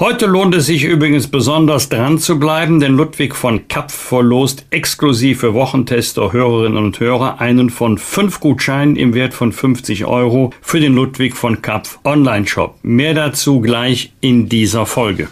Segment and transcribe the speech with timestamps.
[0.00, 5.40] Heute lohnt es sich übrigens besonders dran zu bleiben, denn Ludwig von Kapf verlost exklusiv
[5.40, 10.78] für Wochentester, Hörerinnen und Hörer einen von fünf Gutscheinen im Wert von 50 Euro für
[10.78, 12.76] den Ludwig von Kapf Online-Shop.
[12.84, 15.30] Mehr dazu gleich in dieser Folge.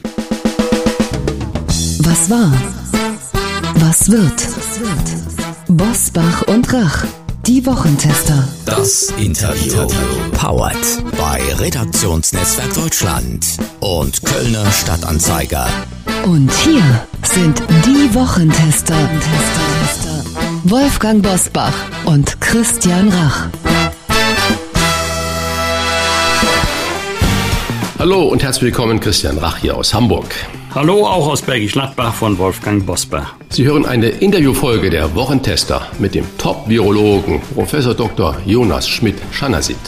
[2.01, 2.53] Was war?
[3.77, 4.48] Was wird?
[5.69, 7.07] Bosbach und Rach.
[7.46, 8.48] Die Wochentester.
[8.64, 9.86] Das Interview.
[10.32, 10.76] Powered
[11.16, 13.46] bei Redaktionsnetzwerk Deutschland
[13.78, 15.68] und Kölner Stadtanzeiger.
[16.24, 16.82] Und hier
[17.23, 18.96] sind die Wochentester.
[20.64, 23.46] Wolfgang Bosbach und Christian Rach.
[28.01, 30.34] Hallo und herzlich willkommen, Christian Rach hier aus Hamburg.
[30.77, 33.33] Hallo auch aus Bergisch Gladbach von Wolfgang Bosbach.
[33.48, 38.37] Sie hören eine Interviewfolge der Wochentester mit dem Top-Virologen Professor Dr.
[38.45, 39.79] Jonas Schmidt-Schanasit.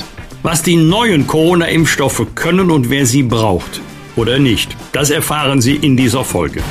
[0.43, 3.83] Was die neuen Corona-Impfstoffe können und wer sie braucht
[4.17, 6.63] oder nicht, das erfahren Sie in dieser Folge.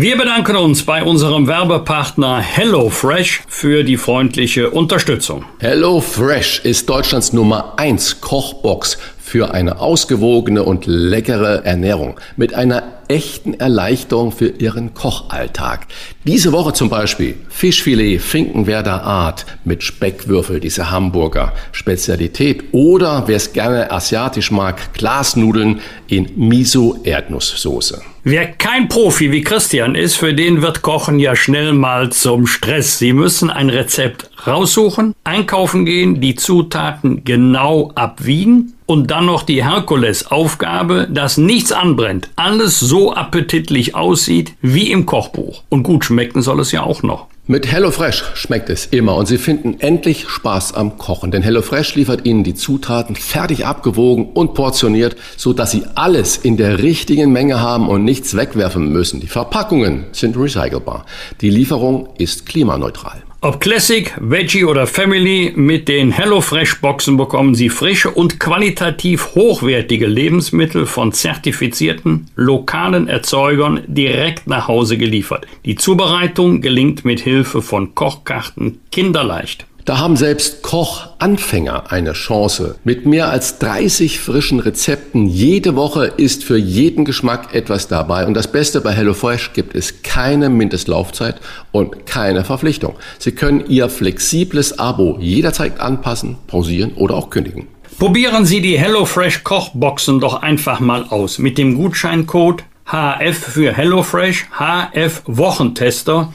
[0.00, 5.44] Wir bedanken uns bei unserem Werbepartner HelloFresh für die freundliche Unterstützung.
[5.58, 8.96] HelloFresh ist Deutschlands Nummer 1 Kochbox
[9.28, 15.86] für eine ausgewogene und leckere Ernährung mit einer echten Erleichterung für Ihren Kochalltag.
[16.24, 22.64] Diese Woche zum Beispiel Fischfilet Finkenwerder Art mit Speckwürfel, diese Hamburger Spezialität.
[22.72, 28.00] Oder wer es gerne asiatisch mag, Glasnudeln in Miso-Erdnusssoße.
[28.24, 32.98] Wer kein Profi wie Christian ist, für den wird Kochen ja schnell mal zum Stress.
[32.98, 39.62] Sie müssen ein Rezept raussuchen, einkaufen gehen, die Zutaten genau abwiegen und dann noch die
[39.62, 45.62] Herkulesaufgabe, dass nichts anbrennt, alles so appetitlich aussieht wie im Kochbuch.
[45.68, 47.26] Und gut schmecken soll es ja auch noch.
[47.46, 52.24] Mit HelloFresh schmeckt es immer und Sie finden endlich Spaß am Kochen, denn HelloFresh liefert
[52.24, 57.60] Ihnen die Zutaten fertig abgewogen und portioniert, so dass Sie alles in der richtigen Menge
[57.60, 59.20] haben und nichts wegwerfen müssen.
[59.20, 61.04] Die Verpackungen sind recycelbar.
[61.42, 63.22] Die Lieferung ist klimaneutral.
[63.40, 70.86] Ob Classic, Veggie oder Family, mit den HelloFresh-Boxen bekommen Sie frische und qualitativ hochwertige Lebensmittel
[70.86, 75.46] von zertifizierten lokalen Erzeugern direkt nach Hause geliefert.
[75.64, 79.67] Die Zubereitung gelingt mit Hilfe von Kochkarten kinderleicht.
[79.88, 82.74] Da haben selbst Kochanfänger eine Chance.
[82.84, 88.26] Mit mehr als 30 frischen Rezepten jede Woche ist für jeden Geschmack etwas dabei.
[88.26, 91.36] Und das Beste bei HelloFresh gibt es keine Mindestlaufzeit
[91.72, 92.96] und keine Verpflichtung.
[93.18, 97.66] Sie können Ihr flexibles Abo jederzeit anpassen, pausieren oder auch kündigen.
[97.98, 104.48] Probieren Sie die HelloFresh Kochboxen doch einfach mal aus mit dem Gutscheincode HF für HelloFresh,
[104.58, 106.34] HF Wochentester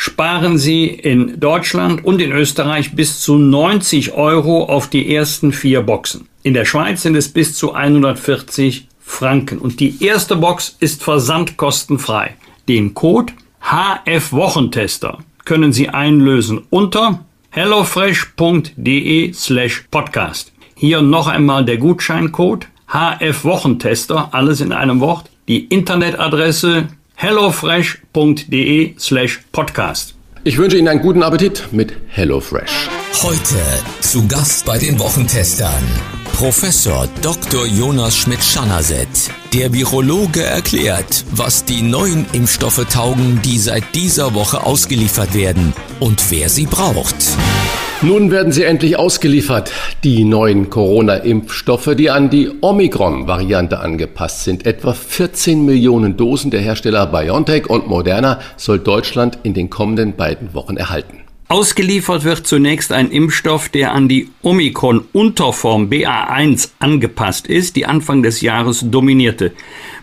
[0.00, 5.82] sparen Sie in Deutschland und in Österreich bis zu 90 Euro auf die ersten vier
[5.82, 6.26] Boxen.
[6.42, 9.58] In der Schweiz sind es bis zu 140 Franken.
[9.58, 12.34] Und die erste Box ist versandkostenfrei.
[12.66, 20.54] Den Code HF Wochentester können Sie einlösen unter hellofresh.de slash podcast.
[20.76, 25.28] Hier noch einmal der Gutscheincode HF Wochentester, alles in einem Wort.
[25.46, 26.88] Die Internetadresse
[27.20, 30.14] hellofresh.de slash podcast.
[30.42, 32.88] Ich wünsche Ihnen einen guten Appetit mit HelloFresh.
[33.22, 33.56] Heute
[34.00, 35.84] zu Gast bei den Wochentestern
[36.32, 37.66] Professor Dr.
[37.66, 39.30] Jonas Schmidt-Schanaset.
[39.52, 46.30] Der Virologe erklärt, was die neuen Impfstoffe taugen, die seit dieser Woche ausgeliefert werden und
[46.30, 47.16] wer sie braucht.
[48.02, 49.70] Nun werden sie endlich ausgeliefert,
[50.04, 54.64] die neuen Corona-Impfstoffe, die an die Omikron-Variante angepasst sind.
[54.64, 60.54] Etwa 14 Millionen Dosen der Hersteller BioNTech und Moderna soll Deutschland in den kommenden beiden
[60.54, 61.29] Wochen erhalten.
[61.50, 68.40] Ausgeliefert wird zunächst ein Impfstoff, der an die Omikron-Unterform BA1 angepasst ist, die Anfang des
[68.40, 69.50] Jahres dominierte.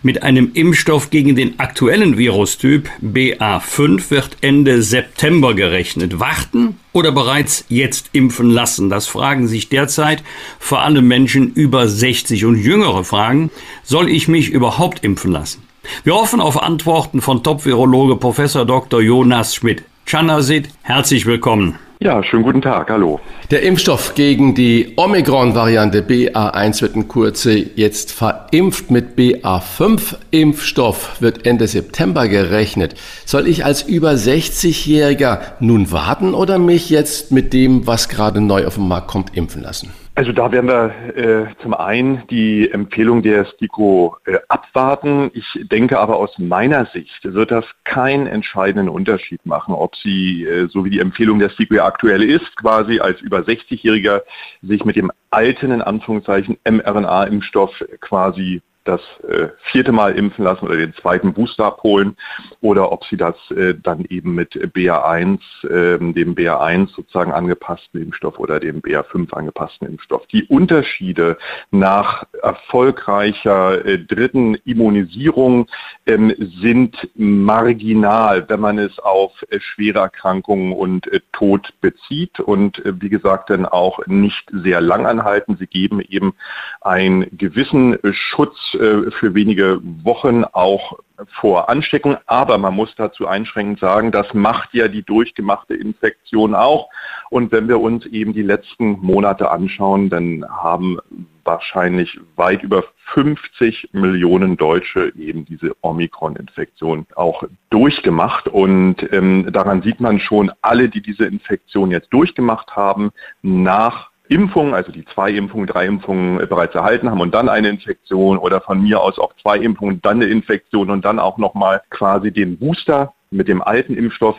[0.02, 6.20] Mit einem Impfstoff gegen den aktuellen Virustyp BA5 wird Ende September gerechnet.
[6.20, 8.90] Warten oder bereits jetzt impfen lassen?
[8.90, 10.22] Das fragen sich derzeit
[10.58, 13.50] vor allem Menschen über 60 und jüngere fragen,
[13.84, 15.62] soll ich mich überhaupt impfen lassen?
[16.04, 19.00] Wir hoffen auf Antworten von Top-Virologe Professor Dr.
[19.00, 19.82] Jonas Schmidt.
[20.08, 21.78] Chanasit, herzlich willkommen.
[22.00, 23.20] Ja, schönen guten Tag, hallo.
[23.50, 30.16] Der Impfstoff gegen die Omikron-Variante BA1 wird in Kurze jetzt verimpft mit BA5.
[30.30, 32.94] Impfstoff wird Ende September gerechnet.
[33.26, 38.66] Soll ich als über 60-Jähriger nun warten oder mich jetzt mit dem, was gerade neu
[38.66, 39.90] auf den Markt kommt, impfen lassen?
[40.18, 45.30] Also da werden wir äh, zum einen die Empfehlung der STIKO äh, abwarten.
[45.32, 50.66] Ich denke aber aus meiner Sicht wird das keinen entscheidenden Unterschied machen, ob Sie, äh,
[50.70, 54.22] so wie die Empfehlung der STIKO ja aktuell ist, quasi als über 60-Jähriger
[54.60, 60.76] sich mit dem alten, in Anführungszeichen, mRNA-Impfstoff quasi das äh, vierte Mal impfen lassen oder
[60.76, 62.16] den zweiten Booster abholen
[62.62, 68.38] oder ob sie das äh, dann eben mit BA1, äh, dem BA1 sozusagen angepassten Impfstoff
[68.38, 70.26] oder dem BA5 angepassten Impfstoff.
[70.28, 71.36] Die Unterschiede
[71.70, 75.66] nach erfolgreicher äh, dritten Immunisierung
[76.06, 82.82] ähm, sind marginal, wenn man es auf äh, schwere Erkrankungen und äh, Tod bezieht und
[82.84, 85.56] wie gesagt dann auch nicht sehr lang anhalten.
[85.58, 86.34] Sie geben eben
[86.80, 90.98] einen gewissen Schutz äh, für wenige Wochen auch
[91.40, 92.16] vor Ansteckung.
[92.26, 96.88] Aber man muss dazu einschränkend sagen, das macht ja die durchgemachte Infektion auch.
[97.30, 100.98] Und wenn wir uns eben die letzten Monate anschauen, dann haben
[101.44, 102.84] wahrscheinlich weit über
[103.14, 108.48] 50 Millionen Deutsche eben diese Omikron-Infektion auch durchgemacht.
[108.48, 113.10] Und ähm, daran sieht man schon, alle, die diese Infektion jetzt durchgemacht haben,
[113.42, 118.38] nach Impfungen, also die zwei Impfungen, drei Impfungen bereits erhalten haben und dann eine Infektion
[118.38, 122.32] oder von mir aus auch zwei Impfungen, dann eine Infektion und dann auch nochmal quasi
[122.32, 124.36] den Booster mit dem alten Impfstoff,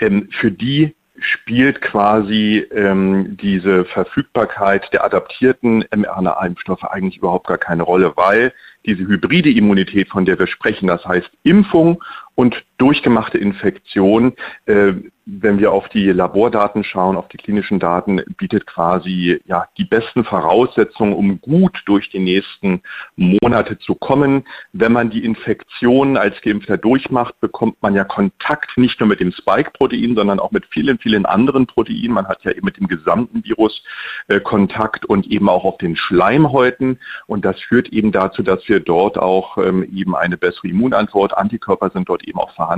[0.00, 7.84] ähm, für die spielt quasi ähm, diese Verfügbarkeit der adaptierten mRNA-Impfstoffe eigentlich überhaupt gar keine
[7.84, 8.52] Rolle, weil
[8.84, 12.02] diese hybride Immunität, von der wir sprechen, das heißt Impfung
[12.34, 14.32] und durchgemachte Infektion,
[14.66, 14.94] äh,
[15.24, 20.24] wenn wir auf die Labordaten schauen, auf die klinischen Daten, bietet quasi ja die besten
[20.24, 22.82] Voraussetzungen, um gut durch die nächsten
[23.14, 24.44] Monate zu kommen.
[24.72, 29.30] Wenn man die Infektion als Geimpfter durchmacht, bekommt man ja Kontakt nicht nur mit dem
[29.30, 32.12] Spike-Protein, sondern auch mit vielen, vielen anderen Proteinen.
[32.12, 33.84] Man hat ja eben mit dem gesamten Virus
[34.26, 36.98] äh, Kontakt und eben auch auf den Schleimhäuten.
[37.28, 41.90] Und das führt eben dazu, dass wir dort auch ähm, eben eine bessere Immunantwort, Antikörper
[41.90, 42.71] sind dort eben auch vorhanden,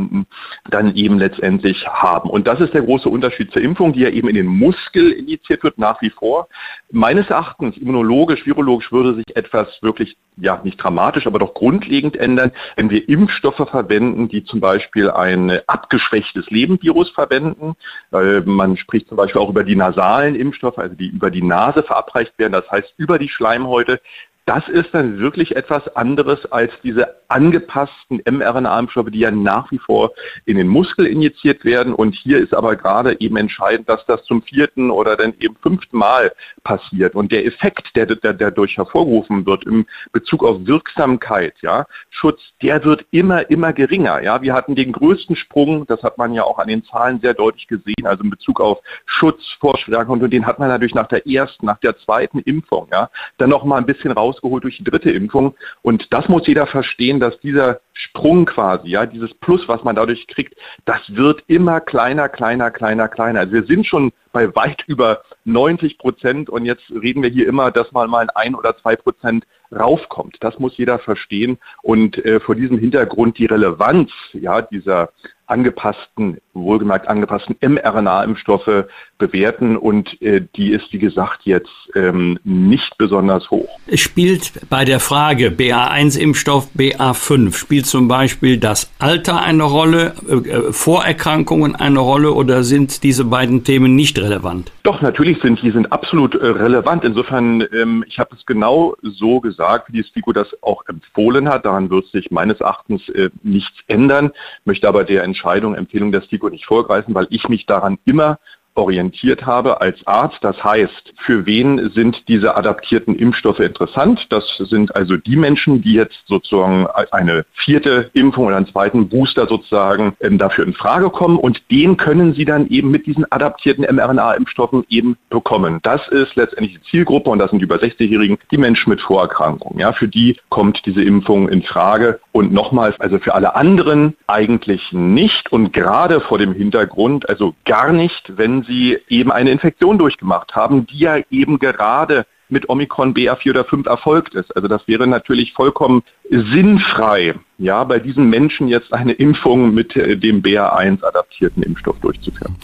[0.71, 2.31] dann eben letztendlich haben.
[2.31, 5.63] Und das ist der große Unterschied zur Impfung, die ja eben in den Muskel injiziert
[5.63, 6.49] wird, nach wie vor.
[6.91, 12.53] Meines Erachtens, immunologisch, virologisch würde sich etwas wirklich, ja, nicht dramatisch, aber doch grundlegend ändern,
[12.77, 17.75] wenn wir Impfstoffe verwenden, die zum Beispiel ein abgeschwächtes Lebenvirus verwenden.
[18.11, 22.39] Man spricht zum Beispiel auch über die nasalen Impfstoffe, also die über die Nase verabreicht
[22.39, 24.01] werden, das heißt über die Schleimhäute
[24.47, 30.11] das ist dann wirklich etwas anderes als diese angepassten mRNA-Impfstoffe, die ja nach wie vor
[30.45, 31.95] in den Muskel injiziert werden.
[31.95, 35.97] Und hier ist aber gerade eben entscheidend, dass das zum vierten oder dann eben fünften
[35.97, 36.33] Mal
[36.63, 37.15] passiert.
[37.15, 42.41] Und der Effekt, der, der, der durch hervorgerufen wird im Bezug auf Wirksamkeit, ja, Schutz,
[42.63, 44.23] der wird immer, immer geringer.
[44.23, 47.35] Ja, wir hatten den größten Sprung, das hat man ja auch an den Zahlen sehr
[47.35, 50.25] deutlich gesehen, also in Bezug auf Schutz vor Schwerkrankheit.
[50.25, 53.09] Und den hat man natürlich nach der ersten, nach der zweiten Impfung, ja,
[53.39, 55.55] dann noch mal ein bisschen raus rausgeholt durch die dritte Impfung.
[55.83, 60.27] Und das muss jeder verstehen, dass dieser Sprung quasi, ja, dieses Plus, was man dadurch
[60.27, 60.55] kriegt,
[60.85, 63.41] das wird immer kleiner, kleiner, kleiner, kleiner.
[63.41, 67.71] Also wir sind schon bei weit über 90 Prozent und jetzt reden wir hier immer,
[67.71, 70.37] dass man mal ein oder zwei Prozent raufkommt.
[70.41, 75.11] Das muss jeder verstehen und äh, vor diesem Hintergrund die Relevanz ja, dieser
[75.47, 78.87] angepassten, wohlgemerkt angepassten mRNA-Impfstoffe
[79.19, 83.69] bewerten und äh, die ist, wie gesagt, jetzt ähm, nicht besonders hoch.
[83.87, 90.73] Es spielt bei der Frage BA1-Impfstoff, BA5, spielt zum Beispiel das Alter eine Rolle, äh,
[90.73, 94.73] Vorerkrankungen eine Rolle oder sind diese beiden Themen nicht relevant?
[94.83, 97.05] Doch, natürlich sind die sind absolut äh, relevant.
[97.05, 101.65] Insofern, ähm, ich habe es genau so gesagt, wie die STIKO das auch empfohlen hat.
[101.65, 104.33] Daran wird sich meines Erachtens äh, nichts ändern,
[104.65, 108.39] möchte aber der Entscheidung, Empfehlung der STIKO nicht vorgreifen, weil ich mich daran immer
[108.75, 110.39] orientiert habe als Arzt.
[110.43, 114.27] Das heißt, für wen sind diese adaptierten Impfstoffe interessant?
[114.31, 119.47] Das sind also die Menschen, die jetzt sozusagen eine vierte Impfung oder einen zweiten Booster
[119.47, 123.85] sozusagen ähm, dafür in Frage kommen und den können sie dann eben mit diesen adaptierten
[123.85, 125.79] mRNA-Impfstoffen eben bekommen.
[125.83, 129.79] Das ist letztendlich die Zielgruppe und das sind die über 60-Jährigen, die Menschen mit Vorerkrankungen.
[129.79, 134.93] Ja, für die kommt diese Impfung in Frage und nochmals, also für alle anderen eigentlich
[134.93, 140.55] nicht und gerade vor dem Hintergrund, also gar nicht, wenn sie eben eine Infektion durchgemacht
[140.55, 144.55] haben, die ja eben gerade mit Omikron BA4 oder 5 erfolgt ist.
[144.55, 150.17] Also das wäre natürlich vollkommen sinnfrei, ja, bei diesen Menschen jetzt eine Impfung mit äh,
[150.17, 152.57] dem BA1 adaptierten Impfstoff durchzuführen.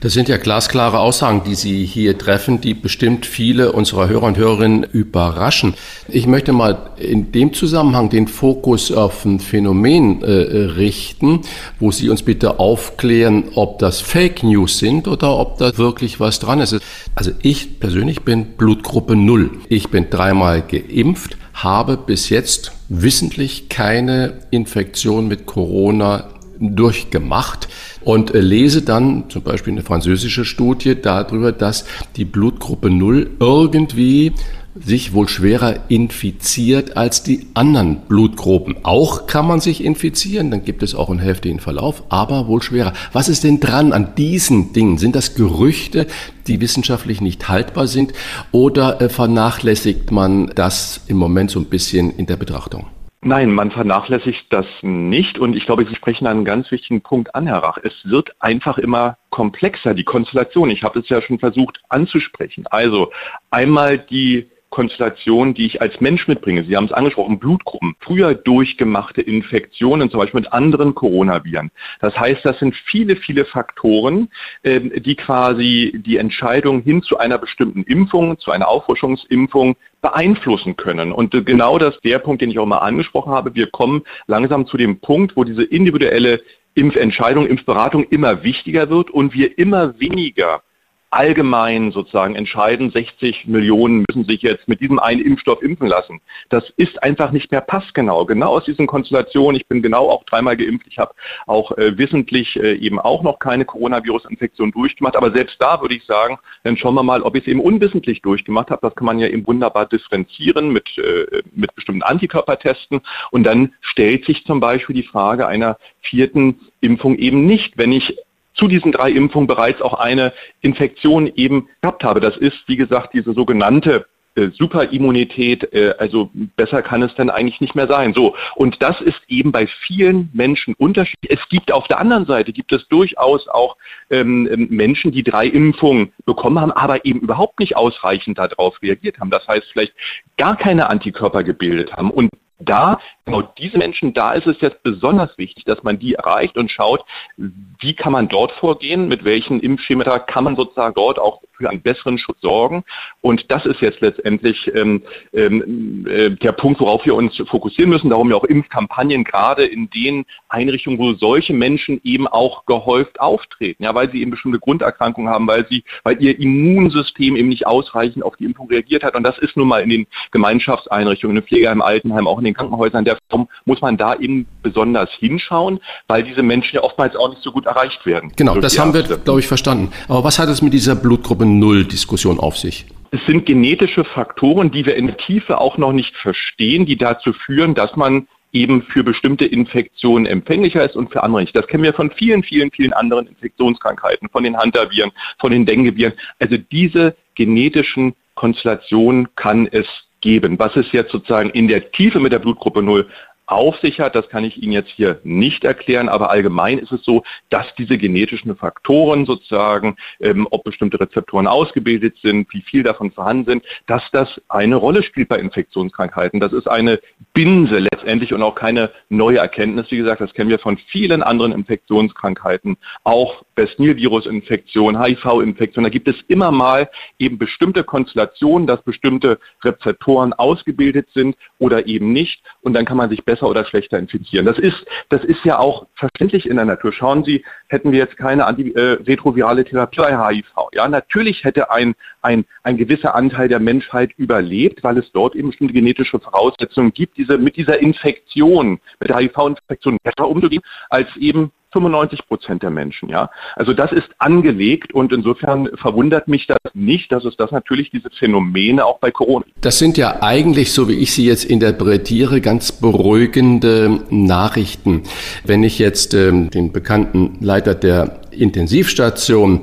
[0.00, 4.38] Das sind ja glasklare Aussagen, die Sie hier treffen, die bestimmt viele unserer Hörer und
[4.38, 5.74] Hörerinnen überraschen.
[6.08, 11.40] Ich möchte mal in dem Zusammenhang den Fokus auf ein Phänomen äh, richten,
[11.78, 16.38] wo Sie uns bitte aufklären, ob das Fake News sind oder ob da wirklich was
[16.38, 16.78] dran ist.
[17.14, 19.50] Also ich persönlich bin Blutgruppe 0.
[19.68, 26.28] Ich bin dreimal geimpft habe bis jetzt wissentlich keine Infektion mit Corona
[26.60, 27.68] durchgemacht
[28.02, 31.84] und äh, lese dann zum Beispiel eine französische Studie darüber, dass
[32.16, 34.32] die Blutgruppe 0 irgendwie
[34.74, 38.76] sich wohl schwerer infiziert als die anderen Blutgruppen.
[38.84, 42.92] Auch kann man sich infizieren, dann gibt es auch einen heftigen Verlauf, aber wohl schwerer.
[43.12, 44.98] Was ist denn dran an diesen Dingen?
[44.98, 46.06] Sind das Gerüchte,
[46.46, 48.12] die wissenschaftlich nicht haltbar sind
[48.52, 52.86] oder äh, vernachlässigt man das im Moment so ein bisschen in der Betrachtung?
[53.20, 57.48] Nein, man vernachlässigt das nicht und ich glaube, Sie sprechen einen ganz wichtigen Punkt an,
[57.48, 57.78] Herr Rach.
[57.82, 60.70] Es wird einfach immer komplexer, die Konstellation.
[60.70, 62.68] Ich habe es ja schon versucht anzusprechen.
[62.68, 63.10] Also
[63.50, 66.64] einmal die Konstellation, die ich als Mensch mitbringe.
[66.64, 71.70] Sie haben es angesprochen, Blutgruppen, früher durchgemachte Infektionen, zum Beispiel mit anderen Coronaviren.
[72.00, 74.28] Das heißt, das sind viele, viele Faktoren,
[74.64, 81.12] ähm, die quasi die Entscheidung hin zu einer bestimmten Impfung, zu einer Auffrischungsimpfung beeinflussen können.
[81.12, 83.54] Und genau das ist der Punkt, den ich auch mal angesprochen habe.
[83.54, 86.40] Wir kommen langsam zu dem Punkt, wo diese individuelle
[86.74, 90.62] Impfentscheidung, Impfberatung immer wichtiger wird und wir immer weniger
[91.10, 96.20] allgemein sozusagen entscheiden, 60 Millionen müssen sich jetzt mit diesem einen Impfstoff impfen lassen.
[96.50, 98.26] Das ist einfach nicht mehr passgenau.
[98.26, 101.12] Genau aus diesen Konstellationen, ich bin genau auch dreimal geimpft, ich habe
[101.46, 106.04] auch äh, wissentlich äh, eben auch noch keine Coronavirus-Infektion durchgemacht, aber selbst da würde ich
[106.04, 108.80] sagen, dann schauen wir mal, ob ich es eben unwissentlich durchgemacht habe.
[108.82, 113.00] Das kann man ja eben wunderbar differenzieren mit, äh, mit bestimmten Antikörpertesten
[113.30, 118.16] und dann stellt sich zum Beispiel die Frage einer vierten Impfung eben nicht, wenn ich
[118.58, 122.20] zu diesen drei Impfungen bereits auch eine Infektion eben gehabt habe.
[122.20, 124.06] Das ist, wie gesagt, diese sogenannte
[124.38, 128.14] äh, Superimmunität, äh, also besser kann es dann eigentlich nicht mehr sein.
[128.14, 128.36] So.
[128.54, 131.30] Und das ist eben bei vielen Menschen unterschiedlich.
[131.30, 133.76] Es gibt auf der anderen Seite, gibt es durchaus auch
[134.10, 139.18] ähm, ähm, Menschen, die drei Impfungen bekommen haben, aber eben überhaupt nicht ausreichend darauf reagiert
[139.18, 139.30] haben.
[139.30, 139.94] Das heißt, vielleicht
[140.36, 142.10] gar keine Antikörper gebildet haben.
[142.10, 146.56] Und da, genau diese Menschen, da ist es jetzt besonders wichtig, dass man die erreicht
[146.56, 147.04] und schaut,
[147.36, 151.82] wie kann man dort vorgehen, mit welchen Impfschemata kann man sozusagen dort auch für einen
[151.82, 152.84] besseren Schutz sorgen.
[153.20, 158.10] Und das ist jetzt letztendlich ähm, ähm, äh, der Punkt, worauf wir uns fokussieren müssen.
[158.10, 163.82] Darum ja auch Impfkampagnen gerade in den Einrichtungen, wo solche Menschen eben auch gehäuft auftreten,
[163.84, 168.24] ja, weil sie eben bestimmte Grunderkrankungen haben, weil sie, weil ihr Immunsystem eben nicht ausreichend
[168.24, 169.14] auf die Impfung reagiert hat.
[169.14, 173.04] Und das ist nun mal in den Gemeinschaftseinrichtungen, in Pflegeheim, Altenheim, auch in den Krankenhäusern
[173.30, 177.52] Form, muss man da eben besonders hinschauen, weil diese Menschen ja oftmals auch nicht so
[177.52, 178.32] gut erreicht werden.
[178.36, 179.92] Genau, das haben wir, glaube ich, verstanden.
[180.08, 182.86] Aber was hat es mit dieser Blutgruppe Null Diskussion auf sich?
[183.10, 187.32] Es sind genetische Faktoren, die wir in der Tiefe auch noch nicht verstehen, die dazu
[187.32, 191.56] führen, dass man eben für bestimmte Infektionen empfänglicher ist und für andere nicht.
[191.56, 196.14] Das kennen wir von vielen, vielen, vielen anderen Infektionskrankheiten, von den Hantaviren, von den Dengueviren.
[196.38, 199.86] Also diese genetischen Konstellationen kann es
[200.20, 200.58] geben.
[200.58, 203.08] Was es jetzt sozusagen in der Tiefe mit der Blutgruppe 0
[203.48, 207.02] auf sich hat, das kann ich Ihnen jetzt hier nicht erklären, aber allgemein ist es
[207.02, 213.10] so, dass diese genetischen Faktoren sozusagen, ähm, ob bestimmte Rezeptoren ausgebildet sind, wie viel davon
[213.10, 216.40] vorhanden sind, dass das eine Rolle spielt bei Infektionskrankheiten.
[216.40, 217.00] Das ist eine
[217.32, 219.90] Binse letztendlich und auch keine neue Erkenntnis.
[219.90, 225.84] Wie gesagt, das kennen wir von vielen anderen Infektionskrankheiten, auch Besnil-Virus-Infektion, HIV-Infektion.
[225.84, 232.12] Da gibt es immer mal eben bestimmte Konstellationen, dass bestimmte Rezeptoren ausgebildet sind oder eben
[232.12, 232.42] nicht.
[232.60, 234.46] Und dann kann man sich besser besser oder schlechter infizieren.
[234.46, 236.92] Das ist, das ist ja auch verständlich in der Natur.
[236.92, 240.46] Schauen Sie, hätten wir jetzt keine antiretrovirale äh, Therapie bei HIV.
[240.72, 245.48] Ja, natürlich hätte ein, ein, ein gewisser Anteil der Menschheit überlebt, weil es dort eben
[245.48, 251.52] bestimmte genetische Voraussetzungen gibt, diese, mit dieser Infektion, mit der HIV-Infektion besser umzugehen, als eben
[251.72, 253.30] 95 Prozent der Menschen, ja.
[253.56, 258.10] Also das ist angelegt und insofern verwundert mich das nicht, dass es das natürlich diese
[258.10, 259.44] Phänomene auch bei Corona.
[259.60, 265.02] Das sind ja eigentlich, so wie ich sie jetzt interpretiere, ganz beruhigende Nachrichten.
[265.44, 269.60] Wenn ich jetzt ähm, den bekannten Leiter der Intensivstation,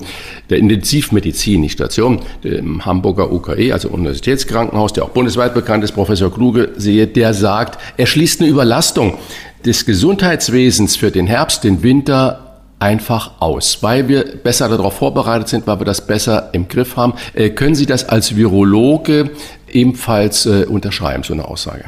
[0.49, 6.31] der Intensivmedizin, nicht Station, dem Hamburger UKE, also Universitätskrankenhaus, der auch bundesweit bekannt ist, Professor
[6.31, 9.17] Kluge, sehe, der sagt, er schließt eine Überlastung
[9.65, 15.65] des Gesundheitswesens für den Herbst, den Winter einfach aus, weil wir besser darauf vorbereitet sind,
[15.65, 17.13] weil wir das besser im Griff haben.
[17.33, 19.31] Äh, können Sie das als Virologe
[19.71, 21.85] ebenfalls äh, unterschreiben, so eine Aussage?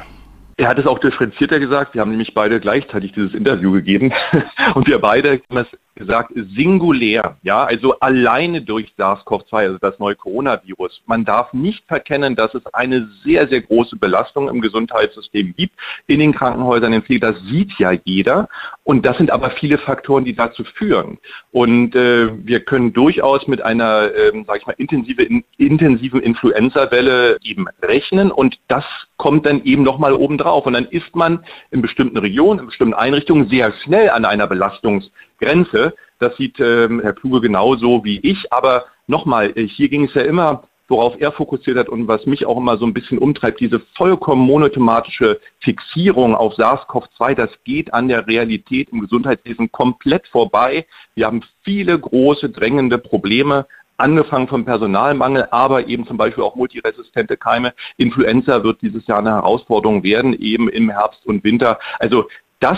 [0.59, 1.93] Er hat es auch differenzierter gesagt.
[1.93, 4.11] Wir haben nämlich beide gleichzeitig dieses Interview gegeben
[4.73, 10.15] und wir beide haben das gesagt, singulär, ja, also alleine durch SARS-CoV-2, also das neue
[10.15, 11.01] Coronavirus.
[11.05, 16.19] Man darf nicht verkennen, dass es eine sehr, sehr große Belastung im Gesundheitssystem gibt, in
[16.19, 18.47] den Krankenhäusern, in Pflege, das sieht ja jeder.
[18.87, 21.17] Und das sind aber viele Faktoren, die dazu führen.
[21.51, 27.37] Und äh, wir können durchaus mit einer, ähm, sage ich mal, intensive, in, intensiven Influenza-Welle
[27.43, 28.85] eben rechnen und das
[29.17, 30.65] kommt dann eben nochmal obendrauf.
[30.65, 35.93] Und dann ist man in bestimmten Regionen, in bestimmten Einrichtungen sehr schnell an einer Belastungsgrenze.
[36.19, 38.53] Das sieht ähm, Herr Kluge genauso wie ich.
[38.53, 42.45] Aber nochmal, äh, hier ging es ja immer worauf er fokussiert hat und was mich
[42.45, 48.07] auch immer so ein bisschen umtreibt, diese vollkommen monothematische Fixierung auf SARS-CoV-2, das geht an
[48.07, 50.85] der Realität im Gesundheitswesen komplett vorbei.
[51.15, 53.65] Wir haben viele große, drängende Probleme,
[53.97, 57.73] angefangen vom Personalmangel, aber eben zum Beispiel auch multiresistente Keime.
[57.97, 61.79] Influenza wird dieses Jahr eine Herausforderung werden, eben im Herbst und Winter.
[61.99, 62.27] Also
[62.59, 62.77] das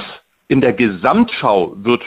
[0.49, 2.03] in der Gesamtschau wird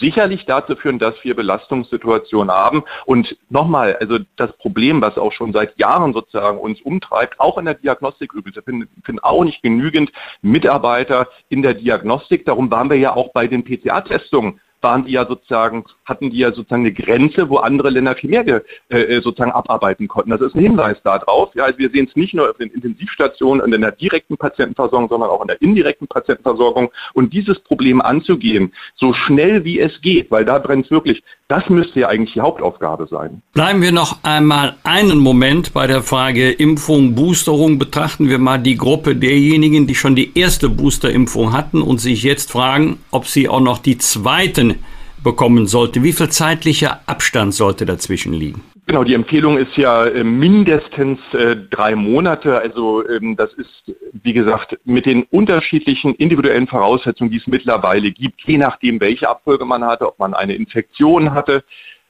[0.00, 2.84] sicherlich dazu führen, dass wir Belastungssituationen haben.
[3.04, 7.66] Und nochmal, also das Problem, was auch schon seit Jahren sozusagen uns umtreibt, auch in
[7.66, 12.46] der Diagnostik übrigens, wir finden, finden auch nicht genügend Mitarbeiter in der Diagnostik.
[12.46, 16.52] Darum waren wir ja auch bei den PCA-Testungen waren die ja sozusagen, hatten die ja
[16.52, 20.30] sozusagen eine Grenze, wo andere Länder viel mehr äh, sozusagen abarbeiten konnten.
[20.30, 21.54] Das ist ein Hinweis darauf.
[21.54, 25.08] Ja, also wir sehen es nicht nur auf den Intensivstationen und in der direkten Patientenversorgung,
[25.08, 26.90] sondern auch in der indirekten Patientenversorgung.
[27.14, 31.68] Und dieses Problem anzugehen, so schnell wie es geht, weil da brennt es wirklich, das
[31.68, 33.42] müsste ja eigentlich die Hauptaufgabe sein.
[33.52, 37.78] Bleiben wir noch einmal einen Moment bei der Frage Impfung, Boosterung.
[37.78, 42.50] Betrachten wir mal die Gruppe derjenigen, die schon die erste Boosterimpfung hatten und sich jetzt
[42.50, 44.71] fragen, ob sie auch noch die zweiten
[45.22, 46.02] bekommen sollte.
[46.02, 48.62] Wie viel zeitlicher Abstand sollte dazwischen liegen?
[48.86, 52.58] Genau, die Empfehlung ist ja äh, mindestens äh, drei Monate.
[52.58, 58.42] Also ähm, das ist, wie gesagt, mit den unterschiedlichen individuellen Voraussetzungen, die es mittlerweile gibt,
[58.44, 61.64] je nachdem, welche Abfolge man hatte, ob man eine Infektion hatte,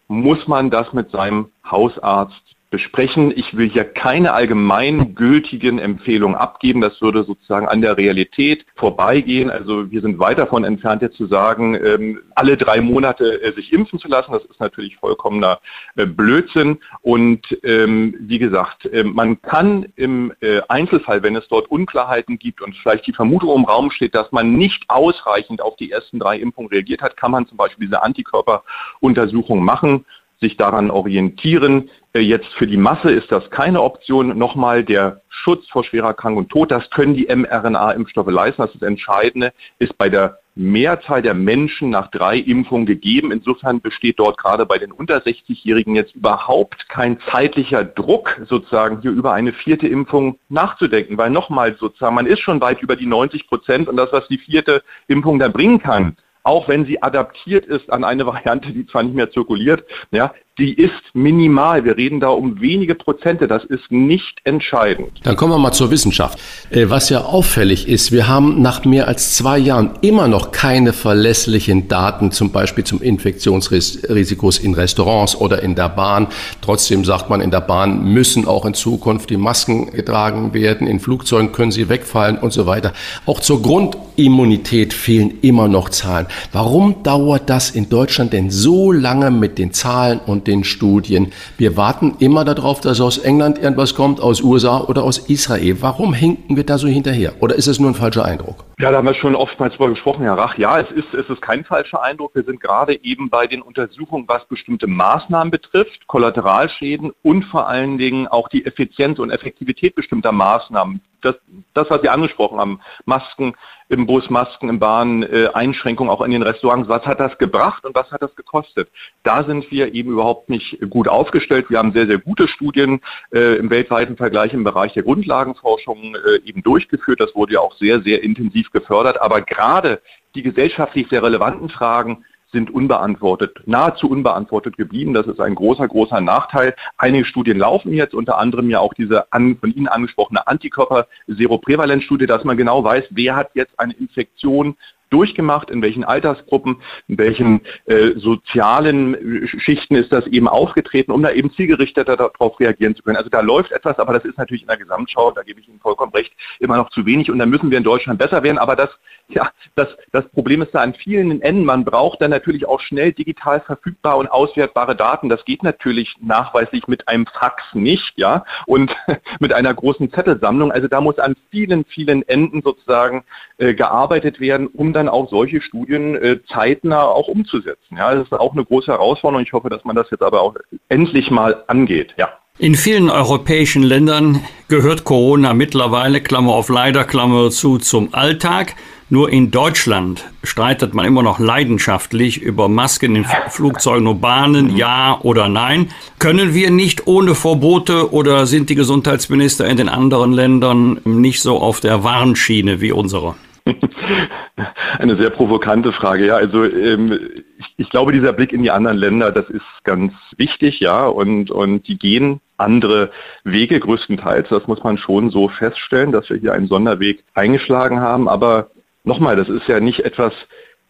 [0.08, 3.32] muss man das mit seinem Hausarzt besprechen.
[3.36, 6.80] Ich will hier keine allgemeingültigen Empfehlungen abgeben.
[6.80, 9.50] Das würde sozusagen an der Realität vorbeigehen.
[9.50, 13.72] Also wir sind weit davon entfernt, jetzt zu sagen, ähm, alle drei Monate äh, sich
[13.72, 14.32] impfen zu lassen.
[14.32, 15.60] Das ist natürlich vollkommener
[15.96, 16.78] äh, Blödsinn.
[17.02, 20.32] Und ähm, wie gesagt, äh, man kann im
[20.68, 24.54] Einzelfall, wenn es dort Unklarheiten gibt und vielleicht die Vermutung im Raum steht, dass man
[24.54, 29.62] nicht ausreichend auf die ersten drei Impfungen reagiert hat, kann man zum Beispiel diese Antikörperuntersuchung
[29.62, 30.06] machen
[30.42, 31.88] sich daran orientieren.
[32.12, 34.36] Äh, jetzt für die Masse ist das keine Option.
[34.36, 38.60] Nochmal der Schutz vor schwerer Erkrankung und Tod, das können die mRNA-Impfstoffe leisten.
[38.60, 43.32] Das ist das Entscheidende, ist bei der Mehrzahl der Menschen nach drei Impfungen gegeben.
[43.32, 49.12] Insofern besteht dort gerade bei den unter 60-Jährigen jetzt überhaupt kein zeitlicher Druck, sozusagen hier
[49.12, 53.48] über eine vierte Impfung nachzudenken, weil nochmal sozusagen, man ist schon weit über die 90
[53.48, 57.90] Prozent und das, was die vierte Impfung da bringen kann, auch wenn sie adaptiert ist
[57.92, 61.84] an eine Variante, die zwar nicht mehr zirkuliert, ja, die ist minimal.
[61.84, 63.48] Wir reden da um wenige Prozente.
[63.48, 65.20] Das ist nicht entscheidend.
[65.22, 66.38] Dann kommen wir mal zur Wissenschaft.
[66.70, 70.92] Äh, was ja auffällig ist, wir haben nach mehr als zwei Jahren immer noch keine
[70.92, 76.28] verlässlichen Daten, zum Beispiel zum Infektionsrisikos in Restaurants oder in der Bahn.
[76.60, 80.86] Trotzdem sagt man, in der Bahn müssen auch in Zukunft die Masken getragen werden.
[80.86, 82.92] In Flugzeugen können sie wegfallen und so weiter.
[83.24, 86.26] Auch zur Grundimmunität fehlen immer noch Zahlen.
[86.52, 91.32] Warum dauert das in Deutschland denn so lange mit den Zahlen und den Studien.
[91.58, 95.78] Wir warten immer darauf, dass aus England irgendwas kommt, aus USA oder aus Israel.
[95.80, 97.34] Warum hinken wir da so hinterher?
[97.40, 98.64] Oder ist es nur ein falscher Eindruck?
[98.78, 100.58] Ja, da haben wir schon oftmals darüber gesprochen, Herr Rach.
[100.58, 102.34] Ja, es ist, es ist kein falscher Eindruck.
[102.34, 107.98] Wir sind gerade eben bei den Untersuchungen, was bestimmte Maßnahmen betrifft, Kollateralschäden und vor allen
[107.98, 111.36] Dingen auch die Effizienz und Effektivität bestimmter Maßnahmen das,
[111.74, 113.54] das, was Sie angesprochen haben, Masken
[113.88, 117.84] im Bus, Masken im Bahn, äh, Einschränkungen auch in den Restaurants, was hat das gebracht
[117.84, 118.88] und was hat das gekostet?
[119.22, 121.70] Da sind wir eben überhaupt nicht gut aufgestellt.
[121.70, 123.00] Wir haben sehr, sehr gute Studien
[123.32, 127.20] äh, im weltweiten Vergleich im Bereich der Grundlagenforschung äh, eben durchgeführt.
[127.20, 129.20] Das wurde ja auch sehr, sehr intensiv gefördert.
[129.20, 130.00] Aber gerade
[130.34, 135.14] die gesellschaftlich sehr relevanten Fragen sind unbeantwortet, nahezu unbeantwortet geblieben.
[135.14, 136.74] Das ist ein großer, großer Nachteil.
[136.98, 142.44] Einige Studien laufen jetzt, unter anderem ja auch diese an, von Ihnen angesprochene Antikörper-Seroprävalenzstudie, dass
[142.44, 144.76] man genau weiß, wer hat jetzt eine Infektion
[145.12, 146.76] durchgemacht, in welchen Altersgruppen,
[147.08, 152.96] in welchen äh, sozialen Schichten ist das eben aufgetreten, um da eben zielgerichteter darauf reagieren
[152.96, 153.16] zu können.
[153.16, 155.80] Also da läuft etwas, aber das ist natürlich in der Gesamtschau, da gebe ich Ihnen
[155.80, 158.58] vollkommen recht, immer noch zu wenig und da müssen wir in Deutschland besser werden.
[158.58, 158.90] Aber das,
[159.28, 161.64] ja, das, das Problem ist da an vielen Enden.
[161.64, 165.28] Man braucht dann natürlich auch schnell digital verfügbare und auswertbare Daten.
[165.28, 168.94] Das geht natürlich nachweislich mit einem Fax nicht, ja, und
[169.40, 170.72] mit einer großen Zettelsammlung.
[170.72, 173.24] Also da muss an vielen, vielen Enden sozusagen
[173.58, 177.96] äh, gearbeitet werden, um dann dann auch solche Studien äh, zeitnah auch umzusetzen.
[177.96, 179.44] Ja, das ist auch eine große Herausforderung.
[179.44, 180.54] Ich hoffe, dass man das jetzt aber auch
[180.88, 182.14] endlich mal angeht.
[182.16, 182.28] Ja.
[182.58, 188.76] In vielen europäischen Ländern gehört Corona mittlerweile, Klammer auf leider, Klammer zu, zum Alltag.
[189.08, 195.18] Nur in Deutschland streitet man immer noch leidenschaftlich über Masken in Flugzeugen und Bahnen, ja
[195.22, 195.90] oder nein.
[196.18, 201.58] Können wir nicht ohne Verbote oder sind die Gesundheitsminister in den anderen Ländern nicht so
[201.58, 203.34] auf der Warnschiene wie unsere?
[204.98, 206.26] Eine sehr provokante Frage.
[206.26, 207.18] Ja, also ähm,
[207.58, 211.50] ich, ich glaube, dieser Blick in die anderen Länder, das ist ganz wichtig, ja, und,
[211.50, 213.10] und die gehen andere
[213.44, 214.48] Wege größtenteils.
[214.48, 218.28] Das muss man schon so feststellen, dass wir hier einen Sonderweg eingeschlagen haben.
[218.28, 218.70] Aber
[219.04, 220.32] nochmal, das ist ja nicht etwas,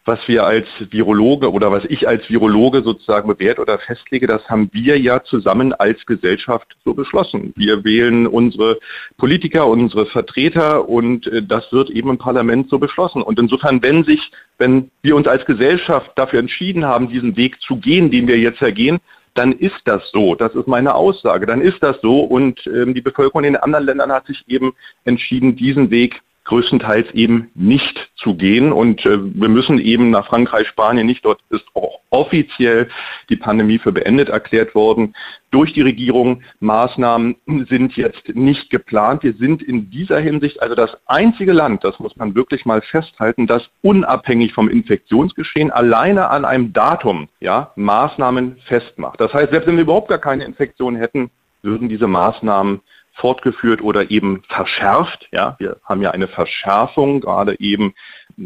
[0.05, 4.69] was wir als Virologe oder was ich als Virologe sozusagen bewährt oder festlege, das haben
[4.73, 7.53] wir ja zusammen als Gesellschaft so beschlossen.
[7.57, 8.81] Wir wählen unsere
[9.17, 13.23] Politiker, unsere Vertreter und äh, das wird eben im Parlament so beschlossen.
[13.23, 17.77] Und insofern, wenn sich, wenn wir uns als Gesellschaft dafür entschieden haben, diesen Weg zu
[17.77, 18.99] gehen, den wir jetzt ergehen,
[19.35, 20.35] dann ist das so.
[20.35, 21.47] Das ist meine Aussage.
[21.47, 22.21] Dann ist das so.
[22.21, 27.11] Und ähm, die Bevölkerung in den anderen Ländern hat sich eben entschieden, diesen Weg größtenteils
[27.12, 28.72] eben nicht zu gehen.
[28.72, 31.24] Und äh, wir müssen eben nach Frankreich, Spanien nicht.
[31.24, 32.88] Dort ist auch offiziell
[33.28, 35.14] die Pandemie für beendet erklärt worden
[35.50, 36.42] durch die Regierung.
[36.61, 37.37] Maßnahmen
[37.68, 39.22] sind jetzt nicht geplant.
[39.22, 43.46] Wir sind in dieser Hinsicht also das einzige Land, das muss man wirklich mal festhalten,
[43.46, 49.20] das unabhängig vom Infektionsgeschehen alleine an einem Datum ja, Maßnahmen festmacht.
[49.20, 51.31] Das heißt, selbst wenn wir überhaupt gar keine Infektion hätten,
[51.62, 52.81] würden diese Maßnahmen
[53.14, 55.29] fortgeführt oder eben verschärft.
[55.33, 57.94] Ja, wir haben ja eine Verschärfung, gerade eben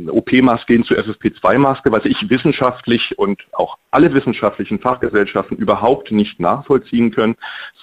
[0.09, 7.12] OP-Maske hin zur FFP2-Maske, was ich wissenschaftlich und auch alle wissenschaftlichen Fachgesellschaften überhaupt nicht nachvollziehen
[7.12, 7.37] können.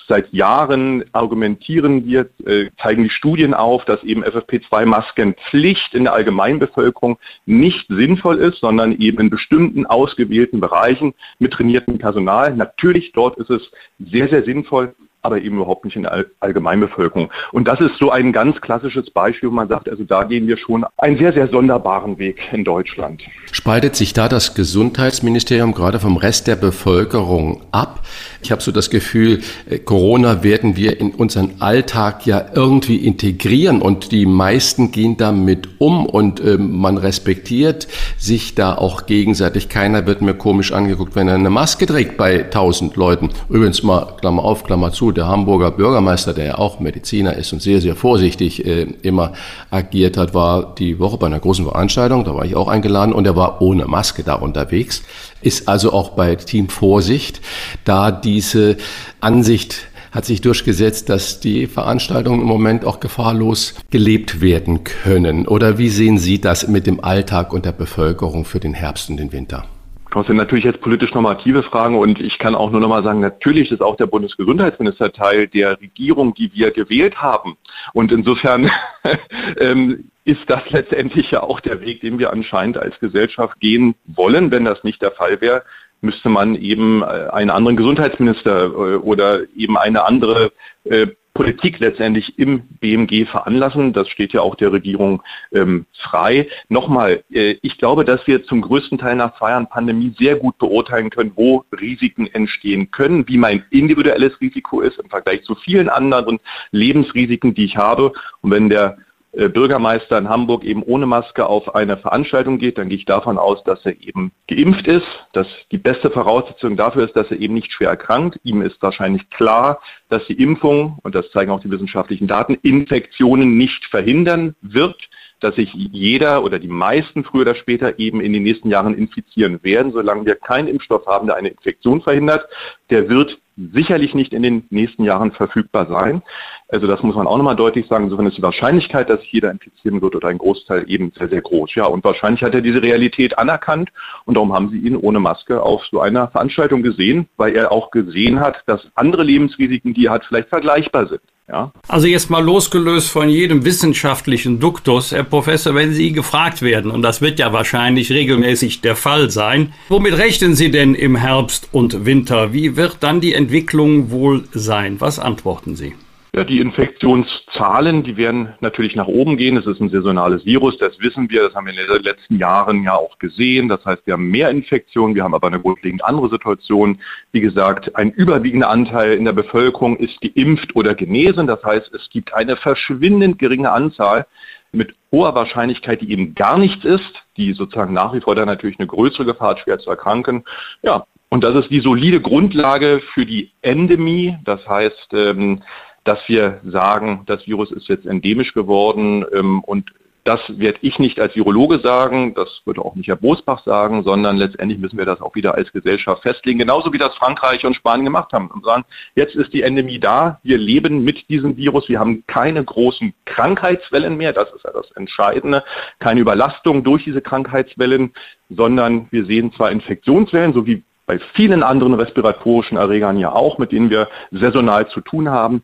[0.08, 7.17] Seit Jahren argumentieren wir, äh, zeigen die Studien auf, dass eben FFP2-Maskenpflicht in der Allgemeinbevölkerung
[7.46, 12.54] nicht sinnvoll ist, sondern eben in bestimmten ausgewählten Bereichen mit trainiertem Personal.
[12.54, 14.93] Natürlich dort ist es sehr, sehr sinnvoll,
[15.24, 17.32] aber eben überhaupt nicht in der Allgemeinbevölkerung.
[17.52, 20.58] Und das ist so ein ganz klassisches Beispiel, wo man sagt, also da gehen wir
[20.58, 23.24] schon einen sehr, sehr sonderbaren Weg in Deutschland.
[23.52, 28.02] Spaltet sich da das Gesundheitsministerium gerade vom Rest der Bevölkerung ab?
[28.43, 33.82] Ich habe so das Gefühl, äh, Corona werden wir in unseren Alltag ja irgendwie integrieren
[33.82, 39.69] und die meisten gehen damit um und äh, man respektiert sich da auch gegenseitig.
[39.69, 43.29] Keiner wird mir komisch angeguckt, wenn er eine Maske trägt bei tausend Leuten.
[43.49, 47.62] Übrigens mal Klammer auf, Klammer zu, der Hamburger Bürgermeister, der ja auch Mediziner ist und
[47.62, 49.34] sehr, sehr vorsichtig äh, immer
[49.71, 53.25] agiert hat, war die Woche bei einer großen Veranstaltung, da war ich auch eingeladen und
[53.25, 55.01] er war ohne Maske da unterwegs,
[55.43, 57.41] ist also auch bei Team Vorsicht,
[57.86, 58.77] da diese
[59.19, 65.47] Ansicht hat sich durchgesetzt, dass die Veranstaltungen im Moment auch gefahrlos gelebt werden können.
[65.47, 69.17] Oder wie sehen Sie das mit dem Alltag und der Bevölkerung für den Herbst und
[69.17, 69.65] den Winter?
[70.13, 73.19] Das sind natürlich jetzt politisch normative Fragen und ich kann auch nur noch mal sagen,
[73.19, 77.58] natürlich ist auch der Bundesgesundheitsminister Teil der Regierung, die wir gewählt haben.
[77.93, 78.69] Und insofern
[79.60, 84.52] ähm, ist das letztendlich ja auch der Weg, den wir anscheinend als Gesellschaft gehen wollen.
[84.52, 85.64] Wenn das nicht der Fall wäre,
[86.02, 90.52] müsste man eben äh, einen anderen Gesundheitsminister äh, oder eben eine andere
[90.84, 93.92] äh, Politik letztendlich im BMG veranlassen.
[93.92, 96.48] Das steht ja auch der Regierung ähm, frei.
[96.70, 100.58] Nochmal, äh, ich glaube, dass wir zum größten Teil nach zwei Jahren Pandemie sehr gut
[100.60, 105.90] beurteilen können, wo Risiken entstehen können, wie mein individuelles Risiko ist im Vergleich zu vielen
[105.90, 106.40] anderen
[106.72, 108.14] Lebensrisiken, die ich habe.
[108.42, 108.98] Und wenn der
[109.34, 113.63] Bürgermeister in Hamburg eben ohne Maske auf eine Veranstaltung geht, dann gehe ich davon aus,
[113.63, 117.72] dass er eben geimpft ist, dass die beste Voraussetzung dafür ist, dass er eben nicht
[117.72, 118.39] schwer erkrankt.
[118.43, 123.58] Ihm ist wahrscheinlich klar, dass die Impfung, und das zeigen auch die wissenschaftlichen Daten, Infektionen
[123.58, 124.98] nicht verhindern wird
[125.43, 129.62] dass sich jeder oder die meisten früher oder später eben in den nächsten Jahren infizieren
[129.62, 129.91] werden.
[129.91, 132.48] Solange wir keinen Impfstoff haben, der eine Infektion verhindert,
[132.89, 136.22] der wird sicherlich nicht in den nächsten Jahren verfügbar sein.
[136.70, 138.06] Also das muss man auch nochmal deutlich sagen.
[138.06, 141.76] Insofern ist die Wahrscheinlichkeit, dass jeder infizieren wird oder ein Großteil eben sehr, sehr groß.
[141.76, 143.89] Ja, und wahrscheinlich hat er diese Realität anerkannt
[144.26, 147.92] und darum haben sie ihn ohne Maske auf so einer Veranstaltung gesehen, weil er auch
[147.92, 151.22] gesehen hat, dass andere Lebensrisiken, die er hat, vielleicht vergleichbar sind.
[151.49, 151.73] Ja.
[151.89, 157.01] Also jetzt mal losgelöst von jedem wissenschaftlichen Duktus, Herr Professor, wenn Sie gefragt werden, und
[157.01, 162.06] das wird ja wahrscheinlich regelmäßig der Fall sein, womit rechnen Sie denn im Herbst und
[162.06, 162.53] Winter?
[162.53, 165.01] Wie wird dann die Entwicklung wohl sein?
[165.01, 165.95] Was antworten Sie?
[166.36, 169.56] Ja, die Infektionszahlen, die werden natürlich nach oben gehen.
[169.56, 172.82] Es ist ein saisonales Virus, das wissen wir, das haben wir in den letzten Jahren
[172.82, 173.69] ja auch gesehen.
[173.69, 177.00] Das heißt, wir haben mehr Infektionen, wir haben aber eine grundlegend andere Situation.
[177.34, 181.46] Wie gesagt, ein überwiegender Anteil in der Bevölkerung ist geimpft oder genesen.
[181.46, 184.26] Das heißt, es gibt eine verschwindend geringe Anzahl
[184.72, 188.80] mit hoher Wahrscheinlichkeit, die eben gar nichts ist, die sozusagen nach wie vor dann natürlich
[188.80, 190.46] eine größere Gefahr hat, schwer zu erkranken.
[190.82, 194.36] Ja, und das ist die solide Grundlage für die Endemie.
[194.46, 195.62] Das heißt, ähm,
[196.04, 199.92] dass wir sagen, das Virus ist jetzt endemisch geworden ähm, und
[200.26, 204.38] Das werde ich nicht als Virologe sagen, das würde auch nicht Herr Bosbach sagen, sondern
[204.38, 208.06] letztendlich müssen wir das auch wieder als Gesellschaft festlegen, genauso wie das Frankreich und Spanien
[208.06, 208.86] gemacht haben und sagen,
[209.16, 214.16] jetzt ist die Endemie da, wir leben mit diesem Virus, wir haben keine großen Krankheitswellen
[214.16, 215.62] mehr, das ist ja das Entscheidende,
[216.00, 218.13] keine Überlastung durch diese Krankheitswellen,
[218.50, 223.74] sondern wir sehen zwar Infektionswellen, so wie bei vielen anderen respiratorischen Erregern ja auch, mit
[223.74, 225.63] denen wir saisonal zu tun haben,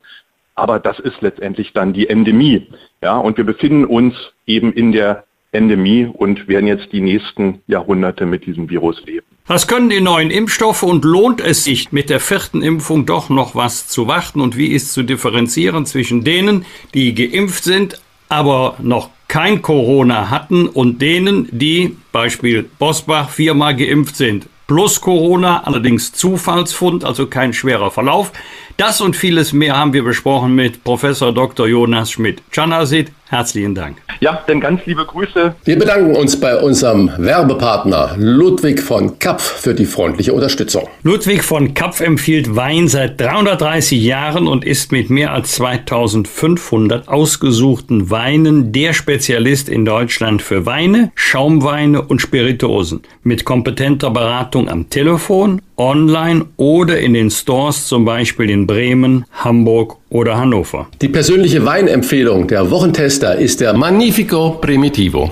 [0.59, 2.67] aber das ist letztendlich dann die Endemie.
[3.01, 8.25] Ja, und wir befinden uns eben in der Endemie und werden jetzt die nächsten Jahrhunderte
[8.25, 9.25] mit diesem Virus leben.
[9.47, 13.55] Was können die neuen Impfstoffe und lohnt es sich mit der vierten Impfung doch noch
[13.55, 19.09] was zu warten und wie ist zu differenzieren zwischen denen, die geimpft sind, aber noch
[19.27, 24.47] kein Corona hatten und denen, die, Beispiel Bosbach, viermal geimpft sind?
[24.67, 28.31] Plus Corona, allerdings Zufallsfund, also kein schwerer Verlauf.
[28.79, 31.67] Das und vieles mehr haben wir besprochen mit Professor Dr.
[31.67, 33.11] Jonas Schmidt-Chanasit.
[33.27, 33.97] Herzlichen Dank.
[34.21, 35.53] Ja, denn ganz liebe Grüße.
[35.63, 40.87] Wir bedanken uns bei unserem Werbepartner Ludwig von Kapf für die freundliche Unterstützung.
[41.03, 48.09] Ludwig von Kapf empfiehlt Wein seit 330 Jahren und ist mit mehr als 2500 ausgesuchten
[48.09, 53.01] Weinen der Spezialist in Deutschland für Weine, Schaumweine und Spirituosen.
[53.23, 59.97] Mit kompetenter Beratung am Telefon, online oder in den Stores, zum Beispiel in Bremen, Hamburg
[60.09, 60.87] oder Hannover.
[61.01, 65.31] Die persönliche Weinempfehlung der Wochentester ist der Magnifico Primitivo.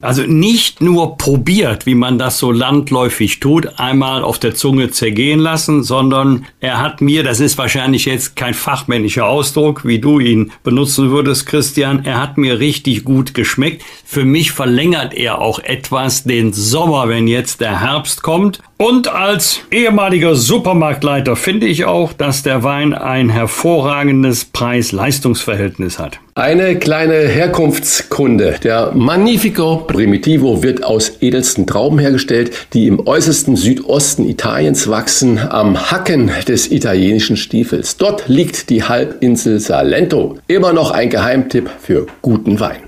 [0.00, 5.40] Also nicht nur probiert, wie man das so landläufig tut, einmal auf der Zunge zergehen
[5.40, 10.52] lassen, sondern er hat mir, das ist wahrscheinlich jetzt kein fachmännischer Ausdruck, wie du ihn
[10.62, 13.82] benutzen würdest, Christian, er hat mir richtig gut geschmeckt.
[14.04, 18.60] Für mich verlängert er auch etwas den Sommer, wenn jetzt der Herbst kommt.
[18.80, 26.20] Und als ehemaliger Supermarktleiter finde ich auch, dass der Wein ein hervorragendes Preis-Leistungs-Verhältnis hat.
[26.36, 28.54] Eine kleine Herkunftskunde.
[28.62, 35.90] Der Magnifico Primitivo wird aus edelsten Trauben hergestellt, die im äußersten Südosten Italiens wachsen, am
[35.90, 37.96] Hacken des italienischen Stiefels.
[37.96, 40.38] Dort liegt die Halbinsel Salento.
[40.46, 42.87] Immer noch ein Geheimtipp für guten Wein.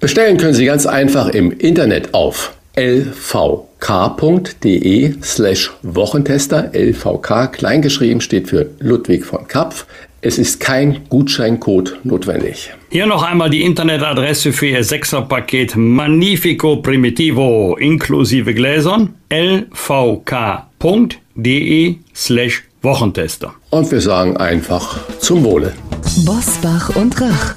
[0.00, 3.54] Bestellen können Sie ganz einfach im Internet auf lvk.de
[5.22, 6.70] slash Wochentester.
[6.72, 9.86] LVK kleingeschrieben steht für Ludwig von Kapf.
[10.20, 12.72] Es ist kein Gutscheincode notwendig.
[12.90, 20.76] Hier noch einmal die Internetadresse für Ihr Sechserpaket Magnifico Primitivo inklusive Gläsern lvk.de
[22.14, 23.54] slash Wochentester.
[23.70, 25.72] Und wir sagen einfach zum Wohle.
[26.24, 27.56] Bosbach und Rach,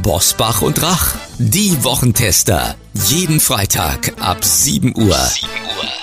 [0.00, 2.74] Bosbach und Rach, die Wochentester.
[3.08, 5.16] Jeden Freitag ab 7 Uhr.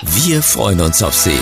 [0.02, 1.38] Wir freuen uns auf Sie.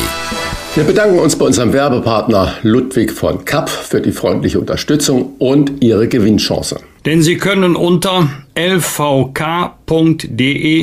[0.74, 6.08] Wir bedanken uns bei unserem Werbepartner Ludwig von Kapp für die freundliche Unterstützung und Ihre
[6.08, 6.80] Gewinnchance.
[7.08, 9.30] Denn Sie können unter lvk.de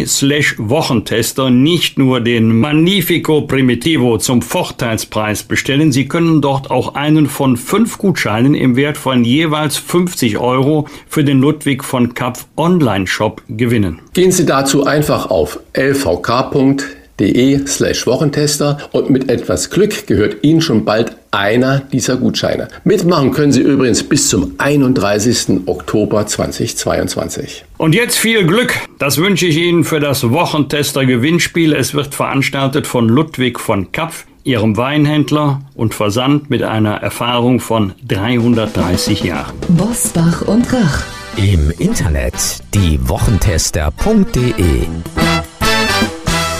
[0.07, 7.27] slash Wochentester nicht nur den Magnifico Primitivo zum Vorteilspreis bestellen, Sie können dort auch einen
[7.27, 13.43] von fünf Gutscheinen im Wert von jeweils 50 Euro für den Ludwig von Kapf Online-Shop
[13.47, 13.99] gewinnen.
[14.15, 20.61] Gehen Sie dazu einfach auf lvk.de de slash Wochentester und mit etwas Glück gehört Ihnen
[20.61, 22.67] schon bald einer dieser Gutscheine.
[22.83, 25.61] Mitmachen können Sie übrigens bis zum 31.
[25.65, 27.65] Oktober 2022.
[27.77, 28.73] Und jetzt viel Glück.
[28.99, 31.73] Das wünsche ich Ihnen für das Wochentester Gewinnspiel.
[31.73, 37.93] Es wird veranstaltet von Ludwig von Kapf, Ihrem Weinhändler und Versand mit einer Erfahrung von
[38.07, 39.53] 330 Jahren.
[39.69, 41.03] Bosbach und Rach.
[41.37, 42.33] Im Internet
[42.73, 44.87] diewochentester.de